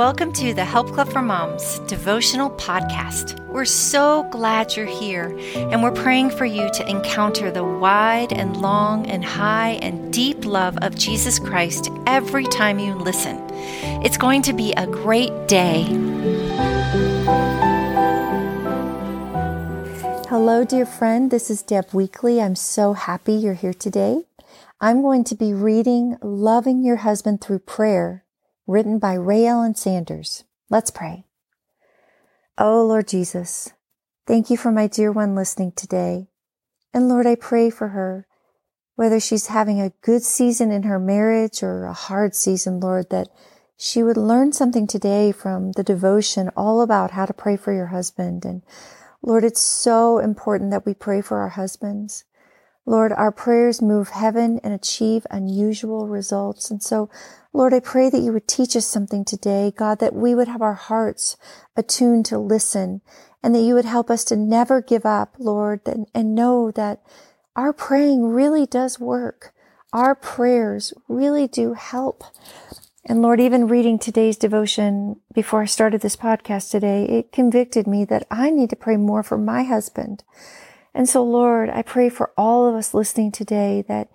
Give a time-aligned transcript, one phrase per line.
[0.00, 3.38] Welcome to the Help Club for Moms devotional podcast.
[3.48, 8.56] We're so glad you're here, and we're praying for you to encounter the wide and
[8.56, 13.46] long and high and deep love of Jesus Christ every time you listen.
[14.02, 15.82] It's going to be a great day.
[20.30, 21.30] Hello, dear friend.
[21.30, 22.40] This is Deb Weakly.
[22.40, 24.22] I'm so happy you're here today.
[24.80, 28.24] I'm going to be reading Loving Your Husband Through Prayer
[28.70, 30.44] written by Ray Ellen Sanders.
[30.68, 31.24] Let's pray.
[32.56, 33.72] Oh, Lord Jesus,
[34.28, 36.28] thank you for my dear one listening today.
[36.94, 38.28] And Lord, I pray for her,
[38.94, 43.28] whether she's having a good season in her marriage or a hard season, Lord, that
[43.76, 47.86] she would learn something today from the devotion all about how to pray for your
[47.86, 48.44] husband.
[48.44, 48.62] And
[49.20, 52.24] Lord, it's so important that we pray for our husbands.
[52.86, 56.70] Lord, our prayers move heaven and achieve unusual results.
[56.70, 57.10] And so,
[57.52, 60.62] Lord, I pray that you would teach us something today, God, that we would have
[60.62, 61.36] our hearts
[61.76, 63.00] attuned to listen
[63.42, 67.02] and that you would help us to never give up, Lord, and, and know that
[67.56, 69.52] our praying really does work.
[69.92, 72.22] Our prayers really do help.
[73.04, 78.04] And Lord, even reading today's devotion before I started this podcast today, it convicted me
[78.04, 80.22] that I need to pray more for my husband.
[80.94, 84.10] And so, Lord, I pray for all of us listening today that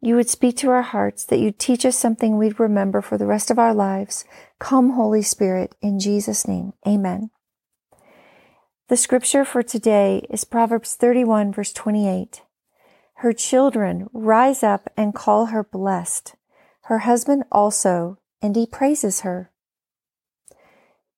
[0.00, 3.26] you would speak to our hearts, that you'd teach us something we'd remember for the
[3.26, 4.24] rest of our lives.
[4.58, 6.74] Come, Holy Spirit, in Jesus' name.
[6.86, 7.30] Amen.
[8.88, 12.42] The scripture for today is Proverbs 31, verse 28.
[13.14, 16.34] Her children rise up and call her blessed,
[16.82, 19.50] her husband also, and he praises her.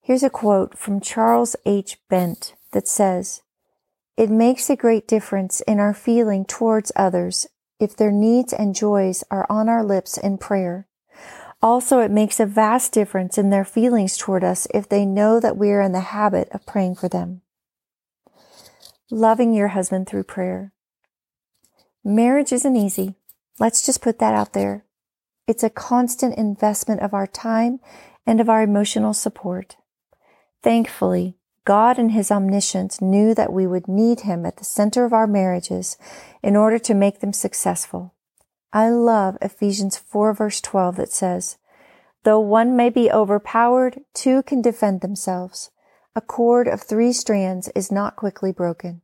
[0.00, 1.98] Here's a quote from Charles H.
[2.08, 3.42] Brent that says,
[4.16, 7.46] it makes a great difference in our feeling towards others
[7.78, 10.86] if their needs and joys are on our lips in prayer.
[11.62, 15.56] Also, it makes a vast difference in their feelings toward us if they know that
[15.56, 17.42] we are in the habit of praying for them.
[19.10, 20.72] Loving your husband through prayer.
[22.04, 23.16] Marriage isn't easy.
[23.58, 24.84] Let's just put that out there.
[25.46, 27.80] It's a constant investment of our time
[28.26, 29.76] and of our emotional support.
[30.62, 31.35] Thankfully,
[31.66, 35.26] God in his omniscience knew that we would need him at the center of our
[35.26, 35.98] marriages
[36.40, 38.14] in order to make them successful.
[38.72, 41.58] I love Ephesians 4 verse 12 that says,
[42.22, 45.70] Though one may be overpowered, two can defend themselves.
[46.14, 49.02] A cord of three strands is not quickly broken.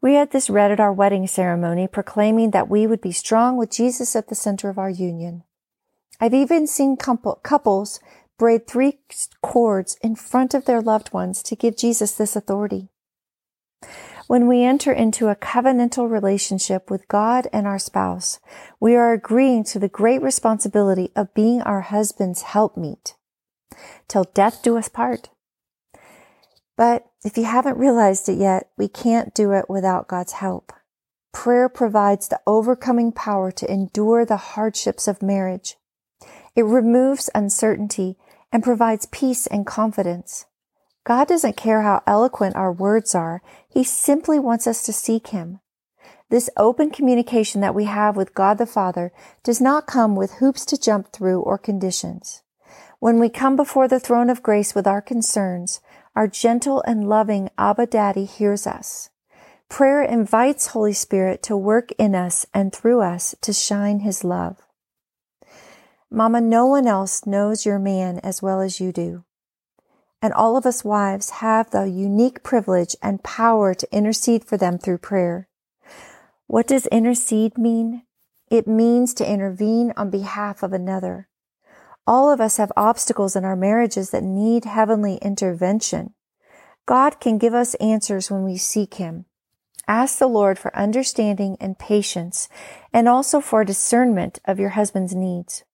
[0.00, 3.70] We had this read at our wedding ceremony proclaiming that we would be strong with
[3.70, 5.44] Jesus at the center of our union.
[6.20, 8.00] I've even seen couples
[8.44, 8.98] braid three
[9.40, 12.90] cords in front of their loved ones to give Jesus this authority.
[14.26, 18.40] When we enter into a covenantal relationship with God and our spouse,
[18.78, 23.14] we are agreeing to the great responsibility of being our husband's helpmeet.
[24.08, 25.30] Till death do us part.
[26.76, 30.70] But if you haven't realized it yet, we can't do it without God's help.
[31.32, 35.76] Prayer provides the overcoming power to endure the hardships of marriage.
[36.54, 38.18] It removes uncertainty
[38.54, 40.46] and provides peace and confidence.
[41.02, 43.42] God doesn't care how eloquent our words are.
[43.68, 45.58] He simply wants us to seek Him.
[46.30, 50.64] This open communication that we have with God the Father does not come with hoops
[50.66, 52.42] to jump through or conditions.
[53.00, 55.80] When we come before the throne of grace with our concerns,
[56.14, 59.10] our gentle and loving Abba Daddy hears us.
[59.68, 64.62] Prayer invites Holy Spirit to work in us and through us to shine His love.
[66.14, 69.24] Mama, no one else knows your man as well as you do.
[70.22, 74.78] And all of us wives have the unique privilege and power to intercede for them
[74.78, 75.48] through prayer.
[76.46, 78.04] What does intercede mean?
[78.48, 81.28] It means to intervene on behalf of another.
[82.06, 86.14] All of us have obstacles in our marriages that need heavenly intervention.
[86.86, 89.24] God can give us answers when we seek Him.
[89.88, 92.48] Ask the Lord for understanding and patience
[92.92, 95.64] and also for discernment of your husband's needs.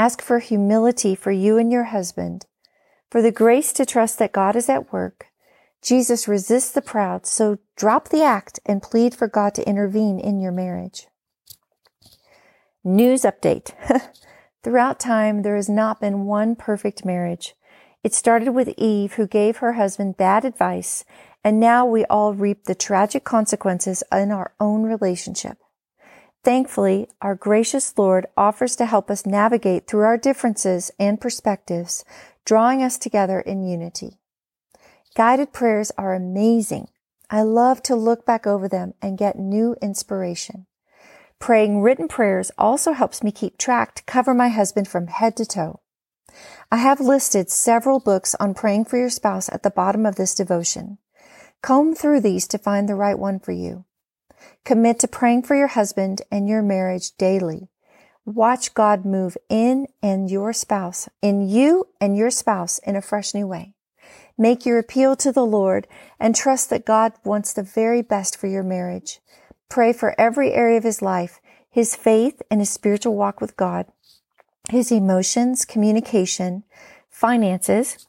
[0.00, 2.46] Ask for humility for you and your husband,
[3.10, 5.26] for the grace to trust that God is at work.
[5.82, 10.40] Jesus resists the proud, so drop the act and plead for God to intervene in
[10.40, 11.06] your marriage.
[12.82, 13.74] News update.
[14.62, 17.54] Throughout time, there has not been one perfect marriage.
[18.02, 21.04] It started with Eve, who gave her husband bad advice,
[21.44, 25.58] and now we all reap the tragic consequences in our own relationship.
[26.42, 32.04] Thankfully, our gracious Lord offers to help us navigate through our differences and perspectives,
[32.46, 34.18] drawing us together in unity.
[35.14, 36.88] Guided prayers are amazing.
[37.28, 40.66] I love to look back over them and get new inspiration.
[41.38, 45.46] Praying written prayers also helps me keep track to cover my husband from head to
[45.46, 45.80] toe.
[46.70, 50.34] I have listed several books on praying for your spouse at the bottom of this
[50.34, 50.98] devotion.
[51.62, 53.84] Comb through these to find the right one for you.
[54.64, 57.68] Commit to praying for your husband and your marriage daily.
[58.24, 63.34] Watch God move in and your spouse, in you and your spouse in a fresh
[63.34, 63.74] new way.
[64.38, 65.86] Make your appeal to the Lord
[66.18, 69.20] and trust that God wants the very best for your marriage.
[69.68, 73.86] Pray for every area of his life, his faith and his spiritual walk with God,
[74.70, 76.64] his emotions, communication,
[77.10, 78.06] finances,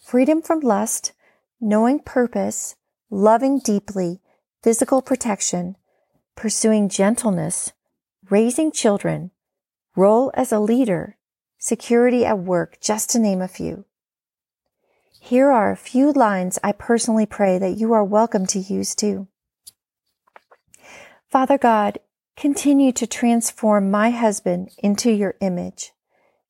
[0.00, 1.12] freedom from lust,
[1.60, 2.76] knowing purpose,
[3.10, 4.21] loving deeply,
[4.62, 5.76] physical protection,
[6.36, 7.72] pursuing gentleness,
[8.30, 9.30] raising children,
[9.96, 11.16] role as a leader,
[11.58, 13.84] security at work, just to name a few.
[15.20, 19.28] Here are a few lines I personally pray that you are welcome to use too.
[21.28, 21.98] Father God,
[22.36, 25.92] continue to transform my husband into your image.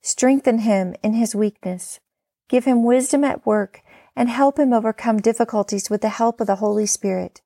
[0.01, 2.01] Strengthen him in his weakness.
[2.49, 3.83] Give him wisdom at work
[4.17, 7.42] and help him overcome difficulties with the help of the Holy Spirit.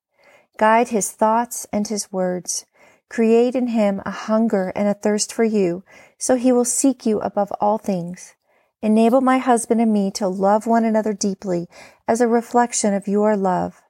[0.57, 2.65] Guide his thoughts and his words.
[3.09, 5.83] Create in him a hunger and a thirst for you,
[6.17, 8.35] so he will seek you above all things.
[8.81, 11.67] Enable my husband and me to love one another deeply
[12.07, 13.81] as a reflection of your love.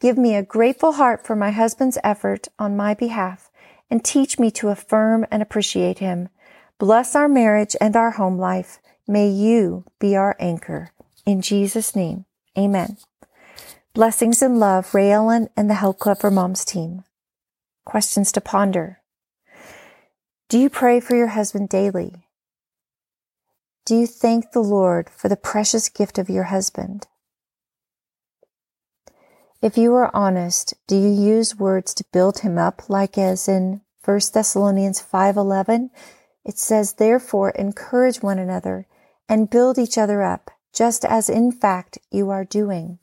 [0.00, 3.50] Give me a grateful heart for my husband's effort on my behalf
[3.90, 6.28] and teach me to affirm and appreciate him.
[6.78, 8.78] Bless our marriage and our home life.
[9.06, 10.92] May you be our anchor.
[11.26, 12.24] In Jesus' name,
[12.56, 12.96] amen.
[13.92, 17.02] Blessings and love, Ray Ellen and the Help Club for Moms team.
[17.84, 19.00] Questions to ponder.
[20.48, 22.28] Do you pray for your husband daily?
[23.84, 27.08] Do you thank the Lord for the precious gift of your husband?
[29.60, 33.80] If you are honest, do you use words to build him up like as in
[34.04, 35.90] 1 Thessalonians 5:11?
[36.44, 38.86] It says, "Therefore encourage one another
[39.28, 42.99] and build each other up, just as in fact you are doing."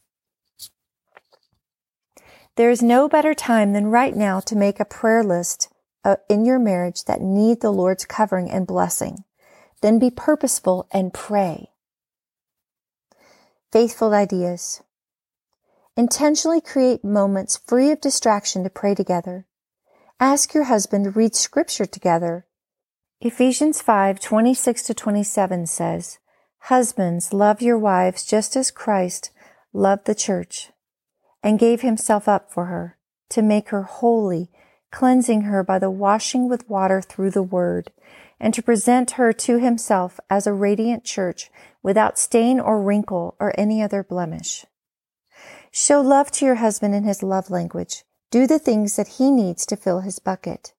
[2.58, 5.70] There is no better time than right now to make a prayer list
[6.04, 9.26] uh, in your marriage that need the Lord's covering and blessing.
[9.84, 11.70] Then be purposeful and pray.
[13.72, 14.82] Faithful ideas.
[15.96, 19.46] Intentionally create moments free of distraction to pray together.
[20.20, 22.48] Ask your husband to read scripture together.
[23.22, 26.18] Ephesians 5, 26 to 27 says,
[26.62, 29.30] Husbands, love your wives just as Christ
[29.74, 30.72] loved the church
[31.44, 32.98] and gave himself up for her
[33.30, 34.50] to make her holy,
[34.92, 37.92] cleansing her by the washing with water through the word,
[38.40, 41.50] and to present her to himself as a radiant church
[41.84, 44.66] without stain or wrinkle or any other blemish.
[45.72, 48.04] Show love to your husband in his love language.
[48.32, 50.74] Do the things that he needs to fill his bucket.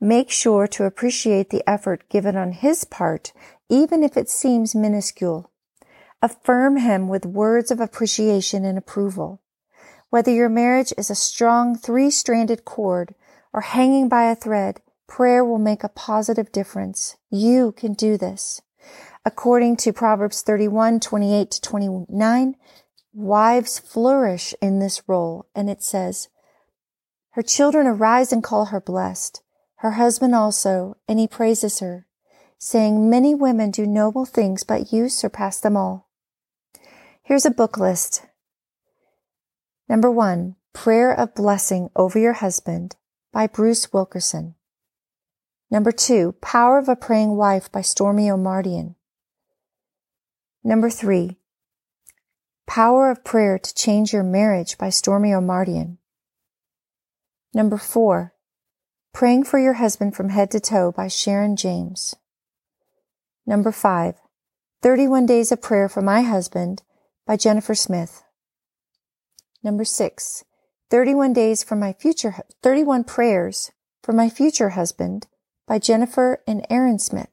[0.00, 3.32] Make sure to appreciate the effort given on his part,
[3.68, 5.50] even if it seems minuscule.
[6.22, 9.40] Affirm him with words of appreciation and approval.
[10.10, 13.14] Whether your marriage is a strong three-stranded cord
[13.52, 17.16] or hanging by a thread, prayer will make a positive difference.
[17.30, 18.60] You can do this.
[19.24, 22.56] According to Proverbs 31, 28 to 29,
[23.12, 25.46] wives flourish in this role.
[25.54, 26.28] And it says,
[27.34, 29.42] her children arise and call her blessed.
[29.76, 32.06] Her husband also, and he praises her,
[32.58, 36.08] saying, many women do noble things, but you surpass them all.
[37.22, 38.26] Here's a book list.
[39.90, 42.94] Number one, Prayer of Blessing Over Your Husband
[43.32, 44.54] by Bruce Wilkinson.
[45.68, 48.94] Number two, Power of a Praying Wife by Stormie Omartian.
[50.62, 51.38] Number three,
[52.68, 55.96] Power of Prayer to Change Your Marriage by Stormie Omartian.
[57.52, 58.32] Number four,
[59.12, 62.14] Praying for Your Husband from Head to Toe by Sharon Jaynes.
[63.44, 64.14] Number five,
[64.82, 66.84] 31 Days of Prayer for My Husband
[67.26, 68.22] by Jennifer Smith.
[69.62, 70.44] Number six,
[70.90, 73.70] 31 days for my future, 31 prayers
[74.02, 75.26] for my future husband
[75.66, 77.28] by Jennifer and Aaron Smith.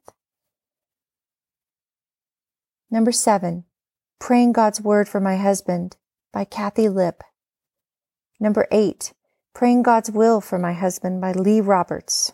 [2.90, 3.64] Number seven,
[4.18, 5.96] praying God's word for my husband
[6.32, 7.22] by Kathy Lipp.
[8.38, 9.12] Number eight,
[9.54, 12.32] praying God's will for my husband by Lee Roberts.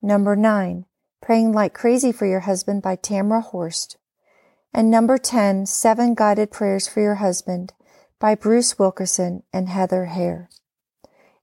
[0.00, 0.84] Number nine,
[1.22, 3.96] praying like crazy for your husband by Tamra Horst.
[4.72, 7.72] And number 10, seven guided prayers for your husband
[8.24, 10.48] by Bruce Wilkinson and Heather Hair.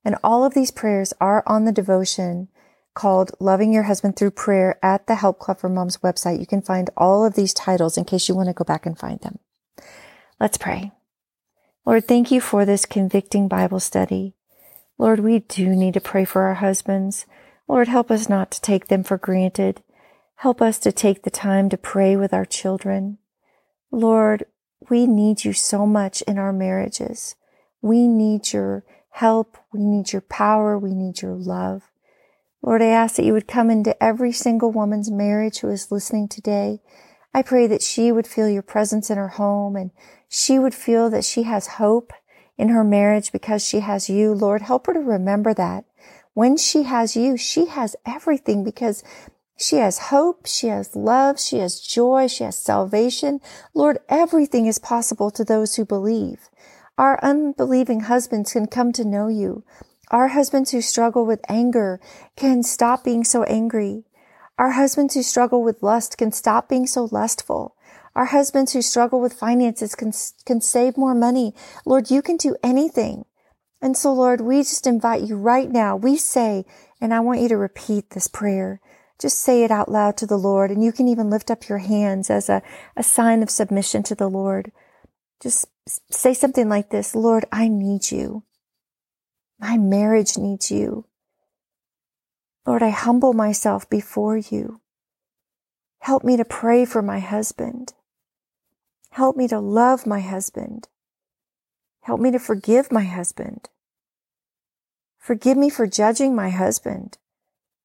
[0.03, 2.47] And all of these prayers are on the devotion
[2.95, 6.39] called Loving Your Husband Through Prayer at the Help Club for Moms website.
[6.39, 8.97] You can find all of these titles in case you want to go back and
[8.97, 9.37] find them.
[10.39, 10.91] Let's pray.
[11.85, 14.33] Lord, thank you for this convicting Bible study.
[14.97, 17.27] Lord, we do need to pray for our husbands.
[17.67, 19.83] Lord, help us not to take them for granted.
[20.37, 23.19] Help us to take the time to pray with our children.
[23.91, 24.45] Lord,
[24.89, 27.35] we need you so much in our marriages.
[27.81, 29.57] We need your help.
[29.73, 30.77] We need your power.
[30.77, 31.83] We need your love.
[32.61, 36.27] Lord, I ask that you would come into every single woman's marriage who is listening
[36.27, 36.81] today.
[37.33, 39.91] I pray that she would feel your presence in her home and
[40.29, 42.13] she would feel that she has hope
[42.57, 44.33] in her marriage because she has you.
[44.33, 45.85] Lord, help her to remember that.
[46.33, 49.03] When she has you, she has everything because
[49.61, 50.45] she has hope.
[50.45, 51.39] She has love.
[51.39, 52.27] She has joy.
[52.27, 53.39] She has salvation.
[53.73, 56.49] Lord, everything is possible to those who believe.
[56.97, 59.63] Our unbelieving husbands can come to know you.
[60.09, 61.99] Our husbands who struggle with anger
[62.35, 64.03] can stop being so angry.
[64.57, 67.75] Our husbands who struggle with lust can stop being so lustful.
[68.13, 70.11] Our husbands who struggle with finances can,
[70.45, 71.55] can save more money.
[71.85, 73.25] Lord, you can do anything.
[73.81, 75.95] And so, Lord, we just invite you right now.
[75.95, 76.65] We say,
[76.99, 78.81] and I want you to repeat this prayer.
[79.21, 80.71] Just say it out loud to the Lord.
[80.71, 82.63] And you can even lift up your hands as a,
[82.97, 84.71] a sign of submission to the Lord.
[85.39, 85.67] Just
[86.09, 87.13] say something like this.
[87.13, 88.43] Lord, I need you.
[89.59, 91.05] My marriage needs you.
[92.65, 94.81] Lord, I humble myself before you.
[95.99, 97.93] Help me to pray for my husband.
[99.11, 100.87] Help me to love my husband.
[102.01, 103.69] Help me to forgive my husband.
[105.19, 107.19] Forgive me for judging my husband.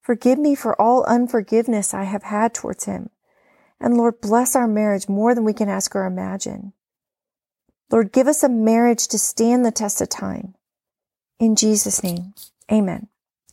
[0.07, 3.11] Forgive me for all unforgiveness I have had towards him.
[3.81, 6.75] And Lord, bless our marriage more than we can ask or imagine.
[7.91, 10.55] Lord, give us a marriage to stand the test of time.
[11.41, 12.35] In Jesus' name,
[12.71, 13.09] amen.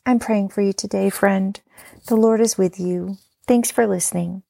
[0.05, 1.59] I'm praying for you today, friend.
[2.05, 3.17] The Lord is with you.
[3.47, 4.43] Thanks for listening.